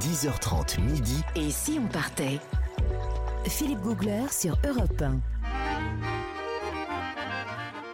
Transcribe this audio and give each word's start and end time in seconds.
10h30 0.00 0.80
midi. 0.80 1.22
Et 1.36 1.50
si 1.50 1.78
on 1.82 1.86
partait? 1.86 2.40
Philippe 3.46 3.80
Googler 3.80 4.24
sur 4.30 4.56
Europe 4.66 5.00
1. 5.00 5.20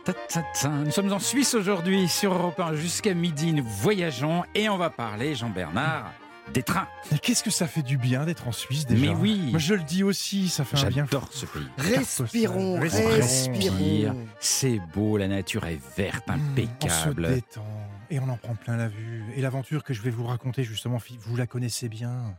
Ta, 0.04 0.12
ta, 0.14 0.42
ta. 0.60 0.68
Nous 0.68 0.90
sommes 0.90 1.12
en 1.12 1.18
Suisse 1.18 1.54
aujourd'hui 1.54 2.08
sur 2.08 2.32
Europe 2.32 2.58
1 2.58 2.74
jusqu'à 2.74 3.14
midi. 3.14 3.52
Nous 3.52 3.64
voyageons 3.64 4.44
et 4.54 4.68
on 4.68 4.78
va 4.78 4.88
parler, 4.90 5.34
Jean-Bernard, 5.34 6.12
des 6.54 6.62
trains. 6.62 6.88
Mais 7.13 7.18
qu'est-ce 7.18 7.42
que 7.44 7.50
ça 7.50 7.67
fait 7.67 7.82
du 7.82 7.99
bien 7.99 8.24
d'être 8.24 8.48
en 8.48 8.53
Suisse 8.53 8.87
déjà? 8.87 9.01
Mais 9.12 9.14
oui. 9.14 9.48
Moi 9.51 9.58
je 9.58 9.74
le 9.74 9.82
dis 9.82 10.03
aussi, 10.03 10.48
ça 10.48 10.64
fait 10.64 10.78
un 10.78 10.88
bien. 10.88 11.06
J'adore 11.10 11.28
ce 11.32 11.44
pays. 11.46 11.67
Respirons, 11.76 12.80
Respirons. 12.80 13.08
respirons. 13.10 14.17
C'est 14.40 14.80
beau, 14.94 15.17
la 15.19 15.28
nature 15.28 15.67
est 15.67 15.80
verte, 15.96 16.24
On 16.28 16.32
se 16.32 16.38
impeccable. 16.38 17.28
détend 17.34 17.66
et 18.11 18.19
on 18.20 18.29
en 18.29 18.37
prend 18.37 18.55
plein 18.55 18.77
la 18.77 18.88
vue. 18.88 19.24
Et 19.37 19.41
l'aventure 19.41 19.84
que 19.84 19.95
je 19.95 20.02
vais 20.02 20.10
vous 20.10 20.24
raconter 20.27 20.65
justement, 20.65 20.98
vous 21.20 21.37
la 21.37 21.47
connaissez 21.47 21.88
bien. 21.88 22.37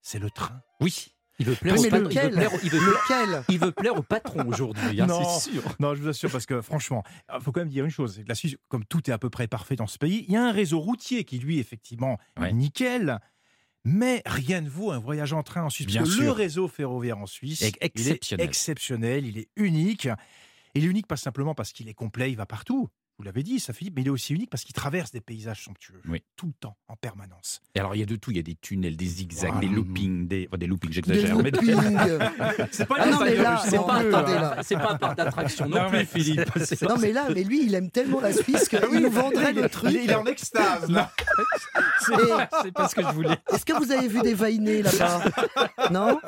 C'est 0.00 0.18
le 0.18 0.30
train. 0.30 0.62
Oui. 0.80 1.08
Il 1.38 1.46
veut 1.46 1.54
plaire, 1.54 1.74
Mais 1.74 1.80
au, 1.86 1.90
patron, 1.90 2.08
il 2.10 2.20
veut 2.20 2.30
plaire, 2.30 2.50
il 2.62 2.70
veut, 2.70 2.78
Lequel 2.80 3.42
il 3.48 3.58
veut 3.58 3.72
plaire 3.72 3.96
au 3.96 4.02
patron 4.02 4.46
aujourd'hui, 4.46 5.00
hein, 5.00 5.06
Non. 5.06 5.24
c'est 5.38 5.52
sûr. 5.52 5.62
Non, 5.78 5.94
je 5.94 6.02
vous 6.02 6.08
assure, 6.08 6.30
parce 6.30 6.44
que 6.44 6.60
franchement, 6.60 7.02
il 7.34 7.40
faut 7.40 7.50
quand 7.50 7.60
même 7.60 7.70
dire 7.70 7.84
une 7.86 7.90
chose. 7.90 8.16
c'est 8.16 8.24
que 8.24 8.28
La 8.28 8.34
Suisse, 8.34 8.56
comme 8.68 8.84
tout 8.84 9.08
est 9.08 9.12
à 9.12 9.18
peu 9.18 9.30
près 9.30 9.48
parfait 9.48 9.74
dans 9.74 9.86
ce 9.86 9.96
pays, 9.96 10.26
il 10.28 10.34
y 10.34 10.36
a 10.36 10.44
un 10.44 10.52
réseau 10.52 10.80
routier 10.80 11.24
qui, 11.24 11.38
lui, 11.38 11.58
effectivement, 11.58 12.18
Ouais. 12.38 12.50
est 12.50 12.52
nickel. 12.52 13.20
Mais 13.84 14.22
rien 14.26 14.60
ne 14.60 14.68
vaut 14.68 14.90
un 14.90 14.98
voyage 14.98 15.32
en 15.32 15.42
train 15.42 15.62
en 15.62 15.70
Suisse. 15.70 15.86
Bien 15.86 16.02
parce 16.02 16.16
que 16.16 16.22
le 16.22 16.30
réseau 16.30 16.68
ferroviaire 16.68 17.16
en 17.16 17.24
Suisse, 17.24 17.62
il 17.62 17.68
est 17.68 17.76
exceptionnel. 17.80 18.46
exceptionnel, 18.46 19.24
il 19.24 19.38
est 19.38 19.48
unique. 19.56 20.08
Il 20.74 20.84
est 20.84 20.88
unique 20.88 21.06
pas 21.06 21.16
simplement 21.16 21.54
parce 21.54 21.72
qu'il 21.72 21.88
est 21.88 21.94
complet, 21.94 22.30
il 22.30 22.36
va 22.36 22.44
partout. 22.44 22.90
Vous 23.20 23.24
l'avez 23.24 23.42
dit, 23.42 23.60
ça 23.60 23.74
Philippe, 23.74 23.96
mais 23.96 24.00
il 24.00 24.06
est 24.06 24.10
aussi 24.10 24.32
unique 24.32 24.48
parce 24.48 24.64
qu'il 24.64 24.72
traverse 24.72 25.12
des 25.12 25.20
paysages 25.20 25.62
somptueux. 25.62 26.00
Oui. 26.08 26.22
Tout 26.36 26.46
le 26.46 26.54
temps, 26.54 26.78
en 26.88 26.96
permanence. 26.96 27.60
Et 27.74 27.78
alors, 27.78 27.94
il 27.94 27.98
y 27.98 28.02
a 28.02 28.06
de 28.06 28.16
tout. 28.16 28.30
Il 28.30 28.38
y 28.38 28.40
a 28.40 28.42
des 28.42 28.54
tunnels, 28.54 28.96
des 28.96 29.04
zigzags, 29.04 29.52
Voilà. 29.52 29.68
des 29.68 29.74
loopings, 29.74 30.26
des, 30.26 30.46
enfin, 30.48 30.56
des 30.56 30.66
loopings, 30.66 30.90
j'exagère. 30.90 31.36
mais 31.36 31.50
des- 31.50 31.60
loopings. 31.60 31.98
C'est 32.72 32.86
pas 32.86 32.94
Ah 32.98 33.10
non, 33.10 33.18
mais 33.22 33.34
là, 33.36 33.62
C'est 33.68 33.76
pas, 33.76 34.86
pas 34.86 34.92
un 34.94 34.96
parc 34.96 35.16
d'attraction 35.18 35.68
non, 35.68 35.82
Non, 35.82 35.90
mais 35.90 36.04
plus, 36.06 36.22
Philippe. 36.22 36.50
C'est- 36.64 36.80
Non 36.80 36.96
mais 36.98 37.12
là, 37.12 37.26
mais 37.34 37.44
lui, 37.44 37.66
il 37.66 37.74
aime 37.74 37.90
tellement 37.90 38.20
la 38.20 38.32
Suisse 38.32 38.70
qu'il 38.70 38.80
nous 39.02 39.10
vendrait 39.10 39.52
le 39.52 39.68
truc. 39.68 39.92
Il 39.92 40.10
est 40.10 40.14
en 40.14 40.24
extase, 40.24 40.88
là. 40.90 41.12
C'est 42.06 42.16
pas, 42.26 42.48
c'est 42.62 42.72
pas 42.72 42.88
ce 42.88 42.94
que 42.94 43.02
je 43.02 43.08
voulais. 43.08 43.36
Est-ce 43.52 43.66
que 43.66 43.74
vous 43.74 43.92
avez 43.92 44.08
vu 44.08 44.22
des 44.22 44.32
vainés 44.32 44.80
là-bas? 44.82 45.24
Non? 45.90 46.18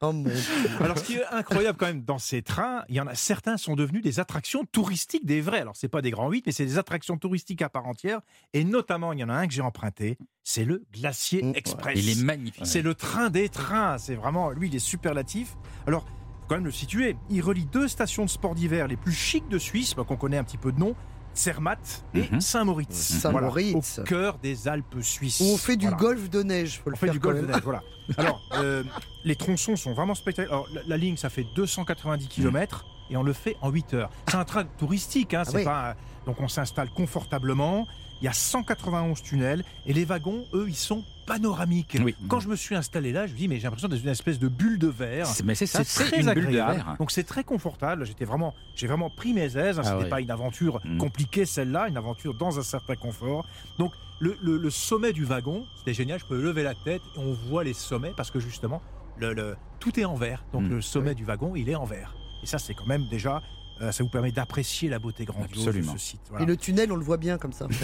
Oh 0.00 0.12
mon 0.12 0.24
Dieu. 0.24 0.34
Alors, 0.80 0.98
ce 0.98 1.04
qui 1.04 1.14
est 1.14 1.26
incroyable 1.26 1.78
quand 1.78 1.86
même 1.86 2.02
dans 2.02 2.18
ces 2.18 2.42
trains, 2.42 2.82
il 2.88 2.94
y 2.96 3.00
en 3.00 3.06
a 3.06 3.14
certains 3.14 3.56
sont 3.56 3.76
devenus 3.76 4.02
des 4.02 4.20
attractions 4.20 4.64
touristiques 4.64 5.26
des 5.26 5.40
vrais. 5.40 5.60
Alors, 5.60 5.76
c'est 5.76 5.88
pas 5.88 6.02
des 6.02 6.10
grands 6.10 6.30
8, 6.30 6.44
mais 6.46 6.52
c'est 6.52 6.66
des 6.66 6.78
attractions 6.78 7.16
touristiques 7.18 7.62
à 7.62 7.68
part 7.68 7.86
entière. 7.86 8.20
Et 8.52 8.64
notamment, 8.64 9.12
il 9.12 9.18
y 9.20 9.24
en 9.24 9.28
a 9.28 9.34
un 9.34 9.46
que 9.46 9.52
j'ai 9.52 9.62
emprunté, 9.62 10.18
c'est 10.44 10.64
le 10.64 10.84
Glacier 10.92 11.42
Mm, 11.42 11.52
Express. 11.54 11.98
Il 11.98 12.08
est 12.08 12.22
magnifique. 12.22 12.66
C'est 12.66 12.82
le 12.82 12.94
train 12.94 13.30
des 13.30 13.48
trains. 13.48 13.98
C'est 13.98 14.14
vraiment, 14.14 14.50
lui, 14.50 14.68
il 14.68 14.76
est 14.76 14.80
superlatif. 14.80 15.56
Alors, 15.86 16.04
faut 16.04 16.46
quand 16.48 16.54
même 16.56 16.64
le 16.64 16.70
situer. 16.70 17.16
Il 17.30 17.42
relie 17.42 17.66
deux 17.66 17.88
stations 17.88 18.24
de 18.24 18.30
sport 18.30 18.54
d'hiver 18.54 18.86
les 18.86 18.96
plus 18.96 19.12
chics 19.12 19.48
de 19.48 19.58
Suisse, 19.58 19.94
bah, 19.94 20.04
qu'on 20.06 20.16
connaît 20.16 20.38
un 20.38 20.44
petit 20.44 20.58
peu 20.58 20.72
de 20.72 20.78
nom, 20.78 20.94
Zermatt 21.36 22.04
et 22.14 22.28
Mhm. 22.30 22.40
Saint-Moritz. 22.40 22.94
Saint-Moritz. 22.96 23.98
au 23.98 24.02
cœur 24.02 24.38
des 24.38 24.68
Alpes 24.68 24.96
suisses. 25.02 25.40
Où 25.40 25.44
on 25.54 25.56
fait 25.56 25.76
du 25.76 25.86
Voilà. 25.86 26.00
golf 26.00 26.30
de 26.30 26.42
neige, 26.42 26.80
faut 26.82 26.90
le 26.90 26.94
On 26.94 26.98
fait 26.98 27.06
faire 27.06 27.12
du 27.12 27.18
golf 27.20 27.40
de 27.40 27.46
neige, 27.46 27.62
voilà. 27.62 27.82
Alors, 28.18 28.40
euh, 28.54 28.82
les 29.24 29.36
tronçons 29.36 29.76
sont 29.76 29.94
vraiment 29.94 30.14
spectaculaires. 30.14 30.52
Alors, 30.58 30.68
la, 30.72 30.80
la 30.86 30.96
ligne, 30.96 31.16
ça 31.16 31.28
fait 31.28 31.46
290 31.54 32.28
km 32.28 32.84
et 33.10 33.16
on 33.16 33.22
le 33.22 33.32
fait 33.32 33.56
en 33.60 33.70
8 33.70 33.94
heures. 33.94 34.10
C'est 34.28 34.36
un 34.36 34.44
train 34.44 34.64
touristique, 34.64 35.34
hein, 35.34 35.42
Ah 35.46 35.50
c'est 35.50 35.56
oui. 35.58 35.64
pas. 35.64 35.96
Donc, 36.26 36.40
on 36.40 36.48
s'installe 36.48 36.90
confortablement. 36.90 37.86
Il 38.20 38.24
y 38.24 38.28
a 38.28 38.32
191 38.32 39.22
tunnels 39.22 39.64
et 39.84 39.92
les 39.92 40.04
wagons, 40.04 40.44
eux, 40.54 40.66
ils 40.68 40.74
sont 40.76 41.04
panoramiques. 41.26 41.98
Oui. 42.02 42.14
Quand 42.28 42.40
je 42.40 42.48
me 42.48 42.56
suis 42.56 42.74
installé 42.74 43.12
là, 43.12 43.26
je 43.26 43.32
me 43.32 43.36
dis, 43.38 43.48
mais 43.48 43.56
j'ai 43.56 43.64
l'impression 43.64 43.88
d'être 43.88 44.02
une 44.02 44.08
espèce 44.08 44.38
de 44.38 44.48
bulle 44.48 44.78
de 44.78 44.86
verre. 44.88 45.26
C'est- 45.26 45.44
Mais 45.44 45.54
c'est 45.54 45.66
ça, 45.66 45.84
C'est 45.84 46.04
très 46.04 46.20
une 46.20 46.26
bulle 46.32 46.44
de 46.44 46.48
agréable. 46.48 46.74
verre. 46.76 46.96
Donc 46.98 47.10
c'est 47.10 47.24
très 47.24 47.44
confortable. 47.44 48.06
J'étais 48.06 48.24
vraiment, 48.24 48.54
j'ai 48.74 48.86
vraiment 48.86 49.10
pris 49.10 49.32
mes 49.34 49.56
aises. 49.56 49.78
hein. 49.78 49.82
Ah 49.84 49.96
C'était 49.98 50.08
pas 50.08 50.20
une 50.20 50.30
aventure 50.30 50.80
Mm. 50.84 50.98
compliquée 50.98 51.44
celle-là, 51.44 51.88
une 51.88 51.96
aventure 51.96 52.34
dans 52.34 52.58
un 52.58 52.62
certain 52.62 52.94
confort. 52.96 53.46
Donc 53.78 53.92
le, 54.20 54.36
le- 54.42 54.56
le 54.56 54.70
sommet 54.70 55.12
du 55.12 55.24
wagon, 55.24 55.66
c'était 55.78 55.92
génial. 55.94 56.18
Je 56.18 56.24
peux 56.26 56.40
lever 56.40 56.62
la 56.62 56.74
tête 56.74 57.02
et 57.16 57.18
on 57.18 57.32
voit 57.32 57.64
les 57.64 57.74
sommets 57.74 58.12
parce 58.16 58.30
que 58.30 58.40
justement 58.40 58.80
le, 59.18 59.32
le- 59.34 59.56
tout 59.80 59.98
est 60.00 60.04
en 60.04 60.14
verre. 60.14 60.44
Donc 60.52 60.62
Mm. 60.62 60.68
le 60.70 60.80
sommet 60.80 61.14
du 61.14 61.24
wagon, 61.24 61.54
il 61.56 61.68
est 61.68 61.74
en 61.74 61.84
verre. 61.84 62.14
Et 62.42 62.46
ça, 62.46 62.58
c'est 62.58 62.74
quand 62.74 62.86
même 62.86 63.06
déjà, 63.10 63.42
euh, 63.82 63.92
ça 63.92 64.02
vous 64.02 64.08
permet 64.10 64.32
d'apprécier 64.32 64.88
la 64.88 64.98
beauté 64.98 65.24
grandiose 65.24 65.66
Absolument. 65.66 65.92
de 65.94 65.98
ce 65.98 66.04
site. 66.06 66.20
Voilà. 66.30 66.44
Et 66.44 66.46
le 66.46 66.56
tunnel, 66.56 66.90
on 66.92 66.96
le 66.96 67.04
voit 67.04 67.16
bien 67.18 67.38
comme 67.38 67.52
ça. 67.52 67.66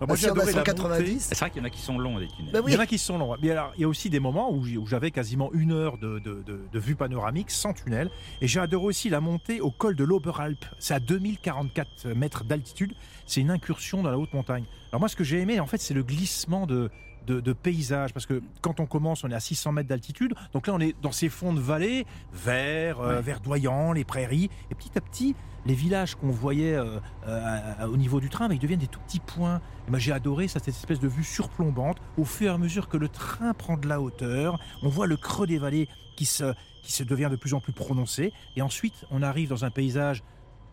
Ah, 0.00 0.06
moi, 0.06 0.16
j'ai 0.16 0.28
adoré 0.28 0.52
la 0.52 0.58
montée. 0.58 0.70
190. 0.70 1.20
C'est 1.20 1.38
vrai 1.38 1.50
qu'il 1.50 1.60
y 1.60 1.64
en 1.64 1.66
a 1.66 1.70
qui 1.70 1.80
sont 1.80 1.98
longs, 1.98 2.18
des 2.18 2.28
tunnels. 2.28 2.52
Bah 2.52 2.60
Il 2.66 2.72
y 2.72 2.76
en 2.76 2.80
a 2.80 2.86
qui 2.86 2.98
sont 2.98 3.18
longs. 3.18 3.36
Mais 3.42 3.50
alors, 3.50 3.72
il 3.76 3.82
y 3.82 3.84
a 3.84 3.88
aussi 3.88 4.10
des 4.10 4.20
moments 4.20 4.50
où 4.52 4.64
j'avais 4.86 5.10
quasiment 5.10 5.50
une 5.52 5.72
heure 5.72 5.98
de, 5.98 6.18
de- 6.18 6.42
de- 6.46 6.60
de 6.72 6.78
vue 6.78 6.96
panoramique 6.96 7.50
sans 7.50 7.72
tunnel. 7.72 8.10
Et 8.40 8.48
j'ai 8.48 8.60
adoré 8.60 8.84
aussi 8.86 9.10
la 9.10 9.20
montée 9.20 9.60
au 9.60 9.70
col 9.70 9.94
de 9.94 10.04
l'Oberalp. 10.04 10.64
C'est 10.78 10.94
à 10.94 11.00
2044 11.00 12.08
mètres 12.14 12.44
d'altitude. 12.44 12.94
C'est 13.26 13.40
une 13.40 13.50
incursion 13.50 14.02
dans 14.02 14.10
la 14.10 14.18
haute 14.18 14.32
montagne. 14.32 14.64
Alors 14.92 15.00
moi, 15.00 15.08
ce 15.08 15.16
que 15.16 15.24
j'ai 15.24 15.40
aimé, 15.40 15.60
en 15.60 15.66
fait, 15.66 15.78
c'est 15.80 15.94
le 15.94 16.02
glissement 16.02 16.66
de, 16.66 16.90
de, 17.26 17.40
de 17.40 17.52
paysage. 17.52 18.12
Parce 18.12 18.26
que 18.26 18.42
quand 18.60 18.80
on 18.80 18.86
commence, 18.86 19.24
on 19.24 19.30
est 19.30 19.34
à 19.34 19.40
600 19.40 19.72
mètres 19.72 19.88
d'altitude. 19.88 20.34
Donc 20.52 20.66
là, 20.66 20.74
on 20.74 20.80
est 20.80 20.94
dans 21.02 21.12
ces 21.12 21.28
fonds 21.28 21.52
de 21.52 21.60
vallée, 21.60 22.06
verts, 22.32 23.00
euh, 23.00 23.20
verdoyants, 23.20 23.92
les 23.92 24.04
prairies. 24.04 24.50
Et 24.70 24.74
petit 24.74 24.96
à 24.96 25.00
petit, 25.00 25.34
les 25.66 25.74
villages 25.74 26.14
qu'on 26.14 26.30
voyait 26.30 26.74
euh, 26.74 26.98
euh, 27.26 27.86
au 27.86 27.96
niveau 27.96 28.20
du 28.20 28.30
train, 28.30 28.48
bah, 28.48 28.54
ils 28.54 28.60
deviennent 28.60 28.80
des 28.80 28.86
tout 28.86 29.00
petits 29.00 29.20
points. 29.20 29.60
Et 29.86 29.90
moi, 29.90 29.98
j'ai 29.98 30.12
adoré 30.12 30.48
ça, 30.48 30.60
cette 30.60 30.68
espèce 30.68 31.00
de 31.00 31.08
vue 31.08 31.24
surplombante. 31.24 31.98
Au 32.16 32.24
fur 32.24 32.50
et 32.50 32.54
à 32.54 32.58
mesure 32.58 32.88
que 32.88 32.96
le 32.96 33.08
train 33.08 33.52
prend 33.52 33.76
de 33.76 33.88
la 33.88 34.00
hauteur, 34.00 34.58
on 34.82 34.88
voit 34.88 35.06
le 35.06 35.16
creux 35.16 35.46
des 35.46 35.58
vallées 35.58 35.88
qui 36.16 36.24
se, 36.24 36.54
qui 36.82 36.92
se 36.92 37.02
devient 37.02 37.28
de 37.30 37.36
plus 37.36 37.54
en 37.54 37.60
plus 37.60 37.72
prononcé. 37.72 38.32
Et 38.54 38.62
ensuite, 38.62 39.04
on 39.10 39.22
arrive 39.22 39.48
dans 39.48 39.64
un 39.64 39.70
paysage 39.70 40.22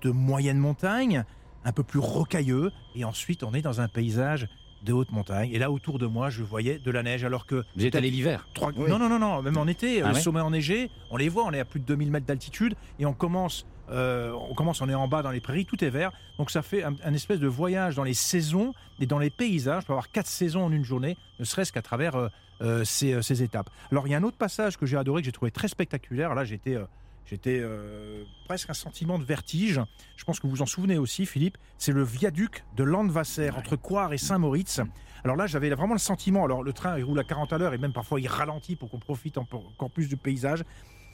de 0.01 0.11
moyenne 0.11 0.57
montagne, 0.57 1.23
un 1.65 1.71
peu 1.71 1.83
plus 1.83 1.99
rocailleux. 1.99 2.71
Et 2.95 3.03
ensuite, 3.03 3.43
on 3.43 3.53
est 3.53 3.61
dans 3.61 3.81
un 3.81 3.87
paysage 3.87 4.47
de 4.83 4.93
haute 4.93 5.11
montagne. 5.11 5.49
Et 5.53 5.59
là, 5.59 5.71
autour 5.71 5.97
de 5.99 6.05
moi, 6.05 6.29
je 6.29 6.43
voyais 6.43 6.77
de 6.79 6.91
la 6.91 7.03
neige, 7.03 7.23
alors 7.23 7.45
que 7.45 7.63
Vous 7.75 7.85
êtes 7.85 7.95
allé 7.95 8.09
l'hiver 8.11 8.47
Trois- 8.53 8.71
Oui. 8.75 8.89
Non, 8.89 8.99
non, 8.99 9.09
non, 9.09 9.19
non, 9.19 9.41
même 9.41 9.57
en 9.57 9.67
été, 9.67 10.01
Ah 10.01 10.09
le 10.09 10.13
ouais 10.15 10.19
sommet 10.21 10.41
enneigé, 10.41 10.89
on 11.09 11.17
les 11.17 11.29
voit, 11.29 11.43
on 11.45 11.51
est 11.51 11.59
à 11.59 11.65
plus 11.65 11.79
de 11.79 11.85
2000 11.85 12.11
mètres 12.11 12.25
d'altitude 12.25 12.75
et 12.99 13.05
on 13.05 13.13
commence, 13.13 13.65
euh, 13.89 14.31
on 14.49 14.53
commence, 14.53 14.81
on 14.81 14.89
est 14.89 14.93
en 14.95 15.07
bas 15.07 15.21
dans 15.21 15.31
les 15.31 15.39
prairies, 15.41 15.65
tout 15.65 15.83
est 15.83 15.89
vert. 15.89 16.11
Donc 16.37 16.51
ça 16.51 16.61
fait 16.61 16.83
un, 16.83 16.95
un 17.03 17.13
espèce 17.13 17.39
de 17.39 17.47
voyage 17.47 17.95
dans 17.95 18.03
les 18.03 18.13
saisons 18.13 18.73
et 18.99 19.05
dans 19.05 19.19
les 19.19 19.29
paysages. 19.29 19.83
On 19.83 19.87
peut 19.87 19.93
avoir 19.93 20.11
quatre 20.11 20.27
saisons 20.27 20.63
en 20.65 20.71
une 20.71 20.83
journée, 20.85 21.17
ne 21.39 21.45
serait-ce 21.45 21.71
qu'à 21.71 21.81
travers 21.81 22.15
euh, 22.15 22.27
euh, 22.61 22.83
ces, 22.83 23.13
euh, 23.13 23.21
ces 23.21 23.41
étapes. 23.43 23.69
Alors 23.91 24.07
il 24.07 24.11
y 24.11 24.13
a 24.13 24.17
un 24.17 24.23
autre 24.23 24.37
passage 24.37 24.77
que 24.77 24.85
j'ai 24.85 24.97
adoré, 24.97 25.21
que 25.21 25.25
j'ai 25.25 25.31
trouvé 25.31 25.51
très 25.51 25.67
spectaculaire. 25.67 26.35
Là, 26.35 26.43
j'étais. 26.43 26.77
J'étais 27.25 27.59
euh, 27.61 28.23
presque 28.45 28.69
un 28.69 28.73
sentiment 28.73 29.17
de 29.17 29.23
vertige. 29.23 29.79
Je 30.17 30.23
pense 30.25 30.39
que 30.39 30.47
vous 30.47 30.55
vous 30.55 30.61
en 30.61 30.65
souvenez 30.65 30.97
aussi, 30.97 31.25
Philippe. 31.25 31.57
C'est 31.77 31.91
le 31.93 32.03
viaduc 32.03 32.63
de 32.75 32.83
Landwasser 32.83 33.49
entre 33.51 33.75
Coire 33.75 34.13
et 34.13 34.17
Saint-Moritz. 34.17 34.81
Alors 35.23 35.35
là, 35.37 35.47
j'avais 35.47 35.69
vraiment 35.69 35.93
le 35.93 35.99
sentiment. 35.99 36.43
Alors 36.43 36.63
le 36.63 36.73
train, 36.73 36.97
il 36.97 37.03
roule 37.03 37.19
à 37.19 37.23
40 37.23 37.53
à 37.53 37.57
l'heure 37.57 37.73
et 37.73 37.77
même 37.77 37.93
parfois 37.93 38.19
il 38.19 38.27
ralentit 38.27 38.75
pour 38.75 38.89
qu'on 38.89 38.99
profite 38.99 39.37
en- 39.37 39.47
encore 39.51 39.89
plus 39.89 40.09
du 40.09 40.17
paysage. 40.17 40.63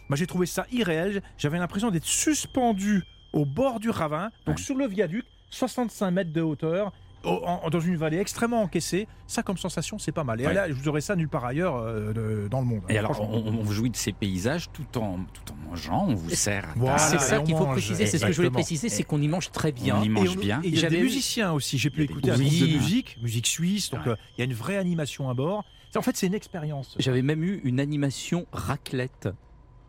Moi, 0.09 0.15
j'ai 0.17 0.25
trouvé 0.25 0.47
ça 0.47 0.65
irréel. 0.71 1.21
J'avais 1.37 1.59
l'impression 1.59 1.91
d'être 1.91 2.05
suspendu 2.05 3.03
au 3.31 3.45
bord 3.45 3.79
du 3.79 3.91
ravin, 3.91 4.31
donc 4.47 4.57
Ouais. 4.57 4.63
sur 4.63 4.75
le 4.75 4.87
viaduc, 4.87 5.23
65 5.51 6.09
mètres 6.09 6.33
de 6.33 6.41
hauteur. 6.41 6.91
Dans 7.23 7.79
une 7.79 7.97
vallée 7.97 8.17
extrêmement 8.17 8.61
encaissée, 8.61 9.07
ça 9.27 9.43
comme 9.43 9.57
sensation 9.57 9.97
c'est 9.99 10.11
pas 10.11 10.23
mal. 10.23 10.39
Et 10.41 10.47
Ouais. 10.47 10.53
là, 10.53 10.67
je 10.69 10.73
vous 10.73 10.87
aurais 10.87 11.01
ça 11.01 11.15
nulle 11.15 11.27
part 11.29 11.45
ailleurs 11.45 11.75
euh, 11.75 12.13
de- 12.13 12.47
dans 12.47 12.59
le 12.61 12.65
monde. 12.65 12.81
Et 12.89 12.97
alors, 12.97 13.19
on, 13.21 13.37
on 13.47 13.61
vous 13.61 13.73
jouit 13.73 13.89
de 13.89 13.95
ces 13.95 14.11
paysages 14.13 14.69
tout 14.71 14.97
en, 14.97 15.19
tout 15.33 15.53
en 15.53 15.69
mangeant, 15.69 16.05
on 16.07 16.15
vous 16.15 16.29
sert. 16.29 16.69
Voilà, 16.75 16.97
c'est 16.97 17.19
ça 17.19 17.39
qu'il 17.39 17.55
faut 17.55 17.65
mange. 17.65 17.73
préciser, 17.73 18.05
c'est 18.05 18.17
ce 18.17 18.25
que 18.25 18.31
je 18.31 18.37
voulais 18.37 18.49
préciser, 18.49 18.89
c'est 18.89 19.03
qu'on 19.03 19.21
y 19.21 19.27
mange 19.27 19.51
très 19.51 19.71
bien. 19.71 19.97
On 19.99 20.03
y 20.03 20.09
mange 20.09 20.33
Et 20.33 20.37
on- 20.37 20.39
bien. 20.39 20.61
et 20.63 20.67
il 20.67 20.75
y 20.75 20.77
a 20.77 20.81
J'avais 20.81 20.97
des 20.97 21.03
musiciens 21.03 21.51
aussi. 21.51 21.77
J'ai 21.77 21.89
pu 21.89 22.03
écouter 22.03 22.31
un 22.31 22.37
Oui. 22.37 22.47
groupe 22.57 22.69
de 22.69 22.73
musique, 22.77 23.17
musique 23.21 23.47
suisse. 23.47 23.89
Donc 23.89 24.05
Ouais. 24.05 24.11
euh, 24.13 24.15
il 24.37 24.39
y 24.39 24.41
a 24.41 24.45
une 24.45 24.53
vraie 24.53 24.77
animation 24.77 25.29
à 25.29 25.33
bord. 25.33 25.65
En 25.95 26.01
fait, 26.01 26.15
c'est 26.15 26.27
une 26.27 26.35
expérience. 26.35 26.95
J'avais 26.99 27.21
même 27.23 27.43
eu 27.43 27.61
une 27.63 27.79
animation 27.79 28.45
raclette 28.51 29.27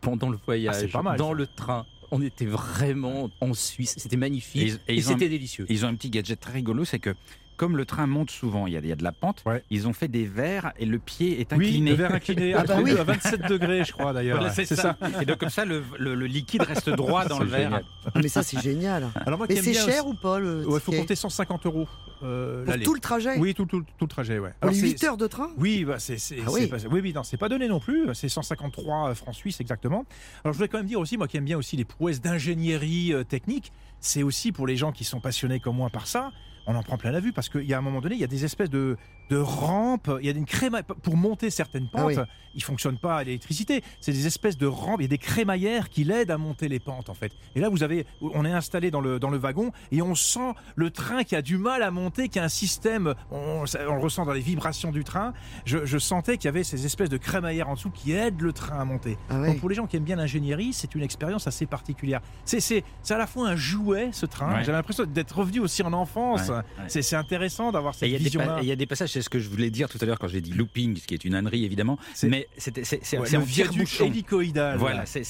pendant 0.00 0.30
le 0.30 0.38
voyage, 0.46 0.76
Ah, 0.84 0.92
pas 0.92 1.02
mal, 1.02 1.18
dans 1.18 1.28
ça. 1.30 1.34
le 1.34 1.46
train. 1.46 1.84
On 2.12 2.20
était 2.22 2.46
vraiment 2.46 3.30
en 3.40 3.54
Suisse, 3.54 3.94
c'était 3.98 4.16
Et 4.16 4.18
magnifique 4.18 4.62
ils- 4.62 4.80
et 4.88 4.96
et, 4.96 5.04
ont 5.06 5.08
c'était 5.12 5.28
délicieux. 5.28 5.66
Ils 5.68 5.84
ont 5.84 5.88
un 5.88 5.94
petit 5.94 6.10
gadget 6.10 6.38
très 6.40 6.52
rigolo, 6.54 6.84
c'est 6.84 6.98
que 6.98 7.14
comme 7.60 7.76
le 7.76 7.84
train 7.84 8.06
monte 8.06 8.30
souvent, 8.30 8.66
il 8.66 8.72
y 8.72 8.76
a, 8.78 8.80
il 8.80 8.86
y 8.86 8.92
a 8.92 8.96
de 8.96 9.04
la 9.04 9.12
pente, 9.12 9.42
Ouais. 9.44 9.62
ils 9.68 9.86
ont 9.86 9.92
fait 9.92 10.08
des 10.08 10.24
verres 10.24 10.72
et 10.78 10.86
le 10.86 10.98
pied 10.98 11.42
est 11.42 11.52
Oui, 11.52 11.66
incliné. 11.66 11.90
le 11.90 11.96
verre 11.96 12.14
incliné 12.14 12.54
à, 12.54 12.60
Ah 12.60 12.62
bah 12.62 12.72
32, 12.76 12.94
oui. 12.94 12.98
à 12.98 13.04
27 13.04 13.42
degrés, 13.50 13.84
je 13.84 13.92
crois 13.92 14.14
d'ailleurs. 14.14 14.38
Voilà, 14.38 14.50
c'est 14.54 14.64
ça. 14.64 14.96
Et 15.20 15.26
donc 15.26 15.36
comme 15.36 15.50
ça, 15.50 15.66
le, 15.66 15.82
le- 15.98 16.14
le 16.14 16.24
liquide 16.26 16.62
reste 16.62 16.88
droit 16.88 17.26
dans 17.26 17.38
le 17.38 17.44
verre. 17.44 17.82
Mais 18.14 18.28
ça, 18.28 18.42
c'est 18.42 18.62
génial. 18.62 19.08
Alors 19.26 19.36
moi 19.38 19.46
Mais 19.50 19.56
c'est 19.56 19.74
cher 19.74 20.06
aussi- 20.06 20.14
ou 20.16 20.18
pas 20.22 20.38
le 20.38 20.66
Ouais, 20.66 20.80
faut 20.80 20.90
compter 20.90 21.14
150 21.14 21.66
euros 21.66 21.86
euh, 22.22 22.64
Pour 22.64 22.74
tout 22.82 22.94
le 22.94 23.00
trajet 23.00 23.36
Oui, 23.36 23.52
tout, 23.52 23.66
tout, 23.66 23.82
tout 23.98 24.04
le 24.04 24.08
trajet, 24.08 24.38
ouais. 24.38 24.54
Pour 24.58 24.70
Alors, 24.70 24.74
les 24.74 24.80
c'est- 24.80 24.86
8 24.88 25.04
heures 25.04 25.16
de 25.18 25.26
train 25.26 25.50
Oui, 25.58 25.84
bah, 25.84 25.98
c'est 25.98 26.16
Ah 26.46 26.50
oui. 26.50 26.66
pas, 26.66 26.78
oui, 26.90 27.00
oui, 27.02 27.12
non, 27.12 27.22
c'est 27.24 27.36
pas 27.36 27.50
donné 27.50 27.68
non 27.68 27.78
plus. 27.78 28.06
C'est 28.14 28.30
153 28.30 29.14
francs 29.14 29.34
suisses 29.34 29.60
exactement. 29.60 30.06
Alors 30.44 30.54
je 30.54 30.56
voulais 30.56 30.68
quand 30.68 30.78
même 30.78 30.86
dire 30.86 30.98
aussi, 31.00 31.18
moi 31.18 31.28
qui 31.28 31.36
aime 31.36 31.44
bien 31.44 31.58
aussi 31.58 31.76
les 31.76 31.84
prouesses 31.84 32.22
d'ingénierie 32.22 33.12
euh, 33.12 33.22
technique, 33.22 33.70
c'est 34.00 34.22
aussi 34.22 34.50
pour 34.50 34.66
les 34.66 34.76
gens 34.76 34.92
qui 34.92 35.04
sont 35.04 35.20
passionnés 35.20 35.60
comme 35.60 35.76
moi 35.76 35.90
par 35.90 36.06
ça. 36.06 36.30
On 36.66 36.74
en 36.74 36.82
prend 36.82 36.96
plein 36.96 37.10
la 37.10 37.20
vue 37.20 37.32
parce 37.32 37.48
qu'il 37.48 37.64
y 37.64 37.74
a 37.74 37.78
un 37.78 37.82
moment 37.82 38.00
donné, 38.00 38.14
il 38.14 38.20
y 38.20 38.24
a 38.24 38.28
des 38.28 38.44
espèces 38.44 38.70
de, 38.70 38.96
de 39.30 39.36
rampes, 39.36 40.10
il 40.20 40.26
y 40.26 40.28
a 40.28 40.32
une 40.32 40.44
créma 40.46 40.82
pour 40.82 41.16
monter 41.16 41.50
certaines 41.50 41.88
Ah 41.94 41.98
pentes. 41.98 42.06
oui. 42.16 42.22
Ils 42.56 42.64
fonctionnent 42.64 42.98
pas 42.98 43.18
à 43.18 43.22
l'électricité. 43.22 43.80
C'est 44.00 44.10
des 44.10 44.26
espèces 44.26 44.58
de 44.58 44.66
rampes, 44.66 44.98
il 44.98 45.04
y 45.04 45.06
a 45.06 45.08
des 45.08 45.18
crémaillères 45.18 45.88
qui 45.88 46.02
l'aident 46.02 46.32
à 46.32 46.36
monter 46.38 46.66
les 46.68 46.80
pentes 46.80 47.08
en 47.08 47.14
fait. 47.14 47.30
Et 47.54 47.60
là, 47.60 47.68
vous 47.68 47.84
avez, 47.84 48.06
on 48.20 48.44
est 48.44 48.50
installé 48.52 48.90
dans 48.90 49.00
le 49.00 49.20
dans 49.20 49.30
le 49.30 49.38
wagon 49.38 49.70
et 49.92 50.02
on 50.02 50.16
sent 50.16 50.54
le 50.74 50.90
train 50.90 51.22
qui 51.22 51.36
a 51.36 51.42
du 51.42 51.58
mal 51.58 51.84
à 51.84 51.92
monter, 51.92 52.28
qui 52.28 52.40
a 52.40 52.44
un 52.44 52.48
système, 52.48 53.14
on, 53.30 53.62
le 53.62 54.00
ressent 54.00 54.24
dans 54.26 54.32
les 54.32 54.40
vibrations 54.40 54.90
du 54.90 55.04
train. 55.04 55.32
Je, 55.64 55.86
je 55.86 55.96
sentais 55.98 56.38
qu'il 56.38 56.46
y 56.46 56.48
avait 56.48 56.64
ces 56.64 56.86
espèces 56.86 57.08
de 57.08 57.18
crémaillères 57.18 57.68
en 57.68 57.74
dessous 57.74 57.90
qui 57.90 58.10
aident 58.12 58.40
le 58.40 58.52
train 58.52 58.80
à 58.80 58.84
monter. 58.84 59.16
Ah. 59.28 59.46
Donc 59.46 59.60
pour 59.60 59.68
les 59.68 59.76
gens 59.76 59.86
qui 59.86 59.96
aiment 59.96 60.02
bien 60.02 60.16
l'ingénierie, 60.16 60.72
c'est 60.72 60.92
une 60.96 61.02
expérience 61.02 61.46
assez 61.46 61.66
particulière. 61.66 62.20
C'est 62.44 62.58
c'est 62.58 62.82
c'est 63.02 63.14
à 63.14 63.18
la 63.18 63.28
fois 63.28 63.48
un 63.48 63.54
jouet 63.54 64.08
ce 64.10 64.26
train. 64.26 64.56
Ouais. 64.56 64.64
J'ai 64.64 64.72
l'impression 64.72 65.04
d'être 65.04 65.38
revenu 65.38 65.60
aussi 65.60 65.84
en 65.84 65.92
enfance. 65.92 66.48
Ouais, 66.48 66.49
ouais. 66.56 66.84
C'est 66.88 67.02
c'est 67.02 67.16
intéressant 67.16 67.72
d'avoir 67.72 67.94
Et 67.94 67.98
cette 68.10 68.20
vision 68.22 68.40
il 68.60 68.66
y 68.68 68.72
a 68.72 68.76
des 68.76 68.86
passages, 68.86 69.10
c'est 69.10 69.22
ce 69.22 69.30
que 69.30 69.38
je 69.38 69.48
voulais 69.48 69.70
dire 69.70 69.88
tout 69.88 69.98
à 70.00 70.04
l'heure 70.04 70.18
quand 70.18 70.28
j'ai 70.28 70.40
dit 70.40 70.52
looping, 70.52 70.96
ce 70.96 71.06
qui 71.06 71.14
est 71.14 71.24
une 71.24 71.34
ânerie 71.34 71.64
évidemment, 71.64 71.98
mais 72.24 72.48
c'est 72.58 72.84
c'est- 72.84 73.18
Ouais, 73.18 73.36
en 73.36 73.40
viaduc 73.40 73.72
tire-bouchon. 73.86 74.04
hélicoïdal. 74.06 74.78
Voilà, 74.78 75.06
c'est 75.06 75.22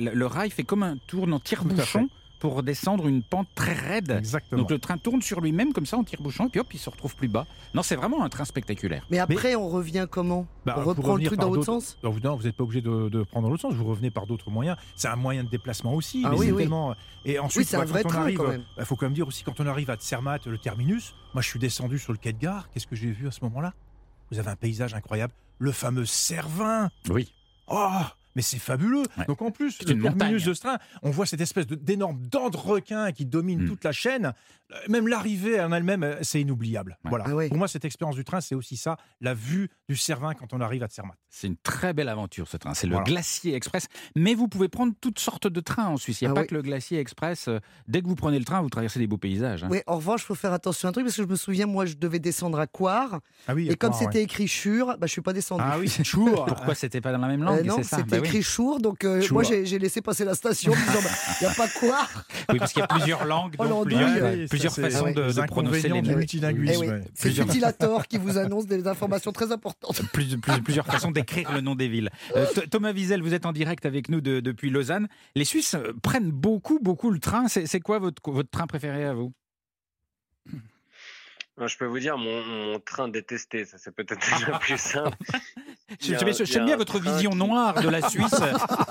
le, 0.00 0.12
le 0.14 0.26
rail 0.26 0.50
fait 0.50 0.64
comme 0.64 0.82
un 0.82 0.96
tourne 1.06 1.32
en 1.32 1.40
tire-bouchon 1.40 2.08
pour 2.38 2.62
descendre 2.62 3.06
une 3.06 3.22
pente 3.22 3.48
très 3.54 3.72
raide. 3.72 4.10
Exactement. 4.18 4.62
Donc 4.62 4.70
le 4.70 4.78
train 4.78 4.98
tourne 4.98 5.22
sur 5.22 5.40
lui-même 5.40 5.72
comme 5.72 5.86
ça 5.86 5.96
en 5.96 6.04
tire-bouchon 6.04 6.46
et 6.46 6.50
puis 6.50 6.60
hop, 6.60 6.66
il 6.72 6.78
se 6.78 6.90
retrouve 6.90 7.14
plus 7.16 7.28
bas. 7.28 7.46
Non, 7.74 7.82
c'est 7.82 7.96
vraiment 7.96 8.22
un 8.24 8.28
train 8.28 8.44
spectaculaire. 8.44 9.06
Mais 9.10 9.18
après, 9.18 9.54
on 9.56 9.68
revient 9.68 10.06
comment? 10.10 10.46
Bah, 10.64 10.74
On 10.78 10.84
reprend 10.84 11.16
le 11.16 11.24
truc 11.24 11.38
par 11.38 11.48
dans 11.48 11.54
l'autre 11.54 11.66
sens? 11.66 11.98
Non, 12.02 12.10
vous- 12.10 12.20
n'êtes 12.20 12.56
pas 12.56 12.64
obligé 12.64 12.80
de, 12.80 13.08
de 13.08 13.22
prendre 13.22 13.48
l'autre 13.48 13.62
sens, 13.62 13.74
vous 13.74 13.84
revenez 13.84 14.10
par 14.10 14.26
d'autres 14.26 14.50
moyens. 14.50 14.76
C'est 14.96 15.08
un 15.08 15.16
moyen 15.16 15.44
de 15.44 15.48
déplacement 15.48 15.94
aussi. 15.94 16.22
Ah 16.24 16.30
mais 16.30 16.36
oui, 16.38 16.54
tellement- 16.56 16.94
Et 17.24 17.38
ensuite, 17.38 17.66
c'est 17.68 17.76
un 17.76 17.80
bah, 17.80 17.84
vrai 17.86 18.02
quand 18.02 18.08
on 18.08 18.12
train, 18.12 18.22
arrive, 18.22 18.36
quand 18.38 18.48
même. 18.48 18.64
Il 18.78 18.84
faut 18.84 18.96
quand 18.96 19.06
même 19.06 19.12
dire 19.14 19.26
aussi, 19.28 19.42
quand 19.44 19.58
on 19.60 19.66
arrive 19.66 19.90
à 19.90 19.96
Zermatt, 19.98 20.46
le 20.46 20.58
terminus, 20.58 21.14
moi 21.34 21.42
je 21.42 21.48
suis 21.48 21.58
descendu 21.58 21.98
sur 21.98 22.12
le 22.12 22.18
quai 22.18 22.32
de 22.32 22.38
gare, 22.38 22.68
qu'est-ce 22.70 22.86
que 22.86 22.96
j'ai 22.96 23.10
vu 23.10 23.26
à 23.26 23.30
ce 23.30 23.40
moment-là? 23.44 23.72
Vous 24.30 24.38
avez 24.38 24.48
un 24.50 24.56
paysage 24.56 24.94
incroyable, 24.94 25.32
le 25.58 25.72
fameux 25.72 26.04
Cervin. 26.06 26.90
Oui. 27.10 27.32
Oh 27.68 27.90
mais 28.36 28.42
c'est 28.42 28.58
fabuleux. 28.58 29.02
Ouais. 29.18 29.24
Donc 29.26 29.42
en 29.42 29.50
plus, 29.50 29.72
C'est 29.78 29.88
le 29.88 29.94
une 29.94 30.02
terminus 30.02 30.22
montagne. 30.22 30.48
de 30.50 30.54
ce 30.54 30.60
train, 30.60 30.78
on 31.02 31.10
voit 31.10 31.26
cette 31.26 31.40
espèce 31.40 31.66
d'énorme 31.66 32.20
dent 32.30 32.50
de 32.50 32.56
requin 32.56 33.10
qui 33.10 33.26
domine 33.26 33.62
Mm. 33.64 33.66
toute 33.68 33.82
la 33.82 33.90
chaîne. 33.92 34.32
Euh, 34.72 34.76
Même 34.88 35.06
l'arrivée 35.08 35.60
en 35.60 35.72
elle-même, 35.72 36.02
euh, 36.02 36.16
c'est 36.22 36.40
inoubliable. 36.40 36.98
Ouais. 37.04 37.10
Voilà. 37.10 37.24
Ah 37.28 37.34
ouais. 37.34 37.48
Pour 37.48 37.56
moi, 37.58 37.66
cette 37.68 37.84
expérience 37.84 38.16
du 38.16 38.24
train, 38.24 38.40
c'est 38.40 38.54
aussi 38.54 38.76
ça, 38.76 38.96
la 39.20 39.32
vue 39.34 39.70
du 39.88 39.96
Cervin 39.96 40.34
quand 40.34 40.52
on 40.52 40.60
arrive 40.60 40.82
à 40.82 40.88
Zermatt. 40.88 41.16
C'est 41.30 41.46
une 41.46 41.56
très 41.56 41.92
belle 41.92 42.08
aventure 42.08 42.46
ce 42.48 42.56
train. 42.56 42.74
C'est 42.74 42.86
le 42.86 42.92
Voilà. 42.94 43.04
Glacier 43.06 43.54
Express. 43.54 43.86
Mais 44.16 44.34
vous 44.34 44.48
pouvez 44.48 44.68
prendre 44.68 44.92
toutes 45.00 45.18
sortes 45.18 45.46
de 45.46 45.60
trains 45.60 45.86
en 45.86 45.96
Suisse. 45.96 46.20
Il 46.20 46.24
n'y 46.24 46.28
a 46.28 46.30
Ah 46.32 46.34
pas 46.34 46.40
oui. 46.42 46.46
que 46.48 46.54
le 46.54 46.62
Glacier 46.62 46.98
Express. 46.98 47.48
Euh, 47.48 47.60
Dès 47.88 48.02
que 48.02 48.08
vous 48.08 48.16
prenez 48.16 48.38
le 48.38 48.44
train, 48.44 48.60
vous 48.60 48.68
traversez 48.70 48.98
des 48.98 49.06
beaux 49.06 49.16
paysages. 49.18 49.62
hein. 49.64 49.68
Oui, 49.70 49.80
en 49.86 49.96
revanche, 49.96 50.22
il 50.22 50.26
faut 50.26 50.34
faire 50.34 50.52
attention 50.52 50.88
à 50.88 50.90
un 50.90 50.92
truc 50.92 51.04
parce 51.06 51.16
que 51.16 51.22
je 51.22 51.28
me 51.28 51.36
souviens, 51.36 51.66
moi, 51.66 51.86
je 51.86 51.94
devais 51.94 52.18
descendre 52.18 52.58
à 52.58 52.66
Coire 52.66 53.20
Ah 53.46 53.54
oui, 53.54 53.68
et 53.70 53.76
comme 53.76 53.92
c'était 53.92 54.18
ouais. 54.18 54.22
écrit 54.24 54.48
Chure, 54.48 54.96
bah, 54.98 55.06
je 55.06 55.12
suis 55.12 55.20
pas 55.22 55.32
descendu. 55.32 55.62
Ah 55.64 55.78
oui. 55.78 55.86
Pourquoi 56.12 56.74
c'était 56.74 57.00
pas 57.00 57.12
dans 57.12 57.18
la 57.18 57.28
même 57.28 57.42
Euh, 57.42 57.46
langue 57.46 57.64
non, 57.64 57.82
c'était 57.82 58.20
Bah. 58.20 58.25
Écrit 58.26 58.42
Chour, 58.42 58.80
donc 58.80 59.04
euh, 59.04 59.22
moi 59.30 59.42
j'ai 59.42 59.78
laissé 59.78 60.00
passer 60.02 60.24
la 60.24 60.34
station 60.34 60.72
en 60.72 60.76
me 60.76 60.80
disant 60.86 61.08
il 61.40 61.46
n'y 61.46 61.52
a 61.52 61.54
pas 61.54 61.68
quoi. 61.68 62.06
Oui, 62.52 62.58
parce 62.58 62.72
qu'il 62.72 62.80
y 62.80 62.84
a 62.84 62.86
plusieurs 62.86 63.24
langues, 63.24 63.54
Oh, 63.58 63.64
donc 63.66 63.90
l'andouille, 63.90 64.04
plusieurs, 64.04 64.32
oui, 64.32 64.46
plusieurs 64.46 64.72
façons 64.74 65.10
de, 65.10 65.32
de 65.32 65.46
prononcer 65.46 65.88
les 65.88 66.00
mots. 66.02 66.16
multilinguisme. 66.16 66.84
Eh 66.84 66.88
oui. 66.90 67.02
C'est 67.14 67.22
Plusieurs- 67.28 67.46
Utilator 67.48 68.06
qui 68.06 68.18
vous 68.18 68.38
annonce 68.38 68.66
des 68.66 68.86
informations 68.86 69.32
très 69.32 69.50
importantes. 69.50 70.00
Plus- 70.12 70.36
plus- 70.36 70.62
plusieurs 70.62 70.86
façons 70.86 71.10
d'écrire 71.10 71.50
le 71.52 71.60
nom 71.60 71.74
des 71.74 71.88
villes. 71.88 72.10
Euh, 72.36 72.46
Th- 72.54 72.68
Thomas 72.68 72.92
Wiesel, 72.92 73.20
vous 73.22 73.34
êtes 73.34 73.46
en 73.46 73.52
direct 73.52 73.84
avec 73.86 74.08
nous 74.08 74.20
de- 74.20 74.38
depuis 74.40 74.70
Lausanne. 74.70 75.08
Les 75.34 75.44
Suisses 75.44 75.74
euh, 75.74 75.92
prennent 76.02 76.30
beaucoup, 76.30 76.78
beaucoup 76.80 77.10
le 77.10 77.18
train. 77.18 77.48
C'est 77.48 77.80
quoi 77.80 77.98
votre, 77.98 78.22
votre 78.30 78.50
train 78.50 78.66
préféré 78.68 79.04
à 79.04 79.14
vous? 79.14 79.32
Je 81.58 81.76
peux 81.78 81.86
vous 81.86 81.98
dire 81.98 82.18
mon, 82.18 82.44
mon 82.44 82.78
train 82.80 83.08
détesté, 83.08 83.64
ça 83.64 83.78
c'est 83.78 83.94
peut-être 83.94 84.20
déjà 84.38 84.58
plus 84.58 84.76
simple. 84.78 85.16
J'aime 86.00 86.64
bien 86.66 86.76
votre 86.76 86.98
vision 86.98 87.30
qui- 87.30 87.36
noire 87.36 87.80
de 87.80 87.88
la 87.88 88.00
Suisse, 88.08 88.34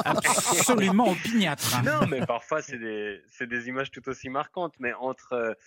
absolument 0.03 1.09
opiniâtre. 1.09 1.81
Non, 1.83 2.07
mais 2.07 2.25
parfois 2.25 2.62
c'est 2.62 2.77
des, 2.77 3.21
c'est 3.30 3.47
des 3.47 3.68
images 3.68 3.92
tout 3.92 4.07
aussi 4.09 4.30
marquantes. 4.30 4.74
Mais 4.80 4.94
entre 4.94 5.57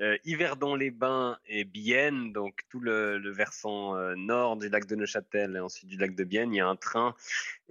euh, 0.00 0.16
Yverdon-les-Bains 0.24 1.38
et 1.46 1.64
Bienne, 1.64 2.32
donc 2.32 2.60
tout 2.68 2.80
le, 2.80 3.18
le 3.18 3.30
versant 3.30 3.96
euh, 3.96 4.14
nord 4.16 4.56
du 4.56 4.68
lac 4.68 4.86
de 4.86 4.94
Neuchâtel 4.96 5.56
et 5.56 5.60
ensuite 5.60 5.88
du 5.88 5.96
lac 5.96 6.14
de 6.14 6.24
Bienne, 6.24 6.52
il 6.54 6.58
y 6.58 6.60
a 6.60 6.68
un 6.68 6.76
train 6.76 7.14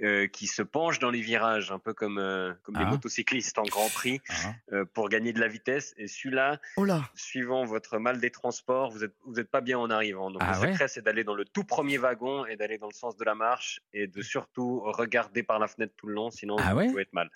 euh, 0.03 0.27
qui 0.27 0.47
se 0.47 0.61
penche 0.61 0.99
dans 0.99 1.09
les 1.09 1.21
virages, 1.21 1.71
un 1.71 1.79
peu 1.79 1.93
comme, 1.93 2.17
euh, 2.19 2.53
comme 2.63 2.75
les 2.75 2.85
Ah. 2.85 2.89
motocyclistes 2.91 3.57
en 3.57 3.63
Grand 3.63 3.89
Prix, 3.89 4.21
Ah. 4.29 4.53
euh, 4.73 4.85
pour 4.85 5.09
gagner 5.09 5.33
de 5.33 5.39
la 5.39 5.47
vitesse. 5.47 5.93
Et 5.97 6.07
celui-là, 6.07 6.59
Oh 6.77 6.85
suivant 7.15 7.65
votre 7.65 7.97
mal 7.97 8.19
des 8.19 8.29
transports, 8.31 8.91
vous 8.91 9.03
êtes 9.03 9.15
vous 9.25 9.39
êtes 9.39 9.49
pas 9.49 9.61
bien 9.61 9.79
en 9.79 9.89
arrivant. 9.89 10.29
Donc 10.31 10.41
Ah 10.43 10.53
le 10.59 10.61
ouais? 10.61 10.71
secret, 10.71 10.87
c'est 10.87 11.01
d'aller 11.01 11.23
dans 11.23 11.35
le 11.35 11.45
tout 11.45 11.63
premier 11.63 11.97
wagon 11.97 12.45
et 12.45 12.55
d'aller 12.57 12.77
dans 12.77 12.87
le 12.87 12.93
sens 12.93 13.17
de 13.17 13.25
la 13.25 13.35
marche 13.35 13.81
et 13.93 14.07
de 14.07 14.21
surtout 14.21 14.79
regarder 14.81 15.43
par 15.43 15.59
la 15.59 15.67
fenêtre 15.67 15.93
tout 15.97 16.07
le 16.07 16.13
long, 16.13 16.29
sinon 16.29 16.57
Ah 16.61 16.73
vous 16.73 16.79
ouais? 16.79 16.87
pouvez 16.89 17.01
être 17.03 17.13
mal. 17.13 17.31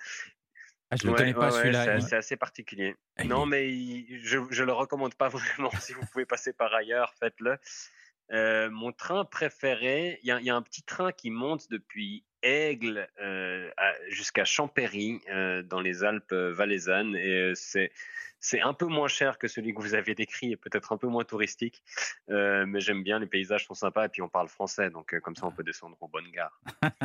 Ah, 0.92 0.98
je 0.98 1.04
ne 1.04 1.08
le 1.08 1.14
Ouais, 1.14 1.18
connais 1.20 1.34
pas 1.34 1.52
ouais, 1.52 1.62
celui-là. 1.62 2.02
c'est- 2.02 2.16
assez 2.16 2.36
particulier. 2.38 2.96
Ah, 3.18 3.24
non, 3.24 3.46
mais 3.46 3.72
il- 3.74 4.20
je 4.24 4.40
je 4.52 4.64
le 4.64 4.74
recommande 4.74 5.16
pas 5.16 5.30
vraiment. 5.70 5.72
si 5.80 5.94
vous 5.94 6.06
pouvez 6.12 6.26
passer 6.26 6.54
par 6.54 6.74
ailleurs, 6.74 7.14
faites-le. 7.20 7.58
Euh, 8.32 8.70
mon 8.70 8.92
train 8.92 9.26
préféré, 9.26 10.20
il 10.24 10.28
y, 10.28 10.32
a- 10.32 10.40
il 10.40 10.46
y 10.46 10.50
a 10.50 10.56
un 10.56 10.62
petit 10.62 10.84
train 10.84 11.12
qui 11.12 11.32
monte 11.32 11.70
depuis 11.70 12.26
Aigle 12.44 13.08
euh, 13.22 13.70
jusqu'à 14.10 14.46
Champéry 14.46 15.22
euh, 15.30 15.62
dans 15.64 15.80
les 15.80 16.04
Alpes 16.04 16.32
euh, 16.32 16.54
valaisannes 16.54 17.16
et 17.16 17.52
euh, 17.52 17.54
c'est 17.56 17.92
c'est 18.44 18.60
un 18.60 18.74
peu 18.74 18.88
moins 18.88 19.08
cher 19.08 19.38
que 19.38 19.48
celui 19.48 19.72
que 19.72 19.80
vous 19.82 19.94
avez 19.94 20.16
décrit 20.16 20.52
et 20.54 20.56
peut-être 20.58 20.92
un 20.94 20.98
peu 20.98 21.06
moins 21.08 21.24
touristique, 21.24 21.84
Euh, 22.32 22.66
mais 22.66 22.80
j'aime 22.80 23.04
bien, 23.04 23.20
les 23.20 23.28
paysages 23.28 23.68
sont 23.68 23.76
sympas 23.76 24.06
et 24.06 24.10
puis 24.10 24.24
on 24.24 24.30
parle 24.30 24.48
français, 24.48 24.90
donc 24.90 25.14
euh, 25.14 25.20
comme 25.20 25.36
ça 25.36 25.46
on 25.46 25.52
peut 25.52 25.64
descendre 25.64 25.96
aux 26.02 26.08
bonnes 26.08 26.32
gares. 26.32 26.60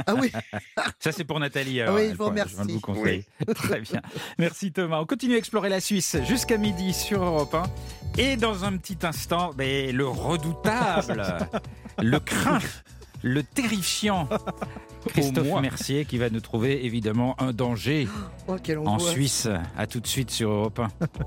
Ah 0.07 0.15
oui 0.15 0.33
Ça, 0.99 1.13
c'est 1.13 1.25
pour 1.25 1.39
Nathalie. 1.39 1.83
Ah 1.83 1.89
alors, 1.89 1.97
oui, 1.97 2.09
je 2.11 2.15
vous 2.17 2.25
remercie. 2.25 2.57
Je 2.57 2.73
vous 2.73 2.81
conseille. 2.81 3.27
Très 3.55 3.81
bien. 3.81 4.01
Merci 4.39 4.73
Thomas. 4.73 4.99
On 4.99 5.05
continue 5.05 5.35
à 5.35 5.37
explorer 5.39 5.69
la 5.69 5.81
Suisse 5.81 6.17
jusqu'à 6.25 6.57
midi 6.57 6.95
sur 6.95 7.23
Europe 7.23 7.55
1. 7.55 7.65
Et 8.17 8.37
dans 8.37 8.65
un 8.65 8.75
petit 8.79 8.97
instant, 9.05 9.53
ben, 9.53 9.95
le 9.95 10.07
redoutable, 10.07 11.23
le 11.99 12.19
craint, 12.19 12.61
le 13.27 13.43
terrifiant 13.43 14.29
Christophe. 15.09 15.61
Mercier 15.61 16.05
qui 16.05 16.19
va 16.19 16.31
nous 16.31 16.41
trouver 16.41 16.85
évidemment 16.87 17.35
un 17.41 17.53
danger 17.53 18.09
Oh, 18.49 18.57
en. 18.85 18.99
Suisse. 18.99 19.49
À 19.77 19.87
tout 19.87 20.01
de 20.01 20.07
suite 20.07 20.31
sur 20.31 20.51
Europe 20.51 20.81
1. 20.81 20.89